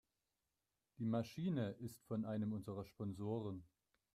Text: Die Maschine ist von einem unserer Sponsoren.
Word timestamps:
Die 0.97 1.05
Maschine 1.05 1.73
ist 1.73 2.01
von 2.07 2.25
einem 2.25 2.53
unserer 2.53 2.83
Sponsoren. 2.85 3.67